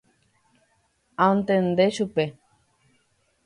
Antende 1.29 1.85
chupe. 1.95 2.25